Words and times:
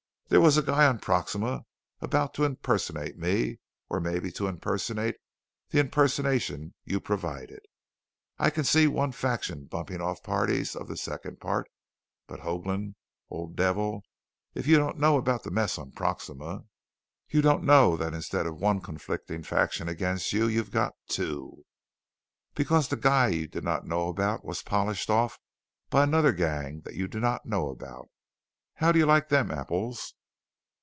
"There 0.31 0.39
was 0.39 0.55
a 0.55 0.61
guy 0.63 0.85
on 0.87 0.99
Proxima 0.99 1.65
about 1.99 2.33
to 2.35 2.45
impersonate 2.45 3.17
me 3.17 3.59
or 3.89 3.99
maybe 3.99 4.31
impersonate 4.39 5.17
the 5.71 5.81
impersonation 5.81 6.73
you 6.85 7.01
provided. 7.01 7.59
I 8.39 8.49
can 8.49 8.63
see 8.63 8.87
one 8.87 9.11
faction 9.11 9.65
bumping 9.65 9.99
off 9.99 10.23
parties 10.23 10.73
of 10.73 10.87
the 10.87 10.95
second 10.95 11.41
part. 11.41 11.69
But 12.27 12.39
Hoagland, 12.39 12.95
old 13.29 13.57
devil, 13.57 14.03
if 14.55 14.67
you 14.67 14.77
don't 14.77 14.97
know 14.97 15.17
about 15.17 15.43
the 15.43 15.51
mess 15.51 15.77
on 15.77 15.91
Proxima, 15.91 16.63
you 17.27 17.41
don't 17.41 17.65
know 17.65 17.97
that 17.97 18.13
instead 18.13 18.45
of 18.47 18.55
one 18.55 18.79
conflicting 18.79 19.43
faction 19.43 19.89
against 19.89 20.31
you, 20.31 20.47
you've 20.47 20.71
got 20.71 20.95
two! 21.09 21.65
"Because 22.55 22.87
the 22.87 22.95
guy 22.95 23.27
you 23.27 23.47
did 23.47 23.65
not 23.65 23.85
know 23.85 24.07
about 24.07 24.45
was 24.45 24.61
polished 24.63 25.09
off 25.09 25.39
by 25.89 26.03
another 26.03 26.31
gang 26.31 26.79
that 26.85 26.95
you 26.95 27.09
do 27.09 27.19
not 27.19 27.45
know 27.45 27.67
about! 27.69 28.07
How 28.75 28.93
do 28.93 28.99
you 28.99 29.05
like 29.05 29.27
them 29.27 29.51
apples?" 29.51 30.13